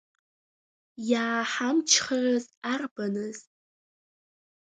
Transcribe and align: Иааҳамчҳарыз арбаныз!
Иааҳамчҳарыз 1.09 2.45
арбаныз! 2.71 3.37